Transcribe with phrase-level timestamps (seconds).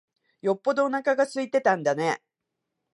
[0.41, 2.23] よっぽどおなか空いてたんだね。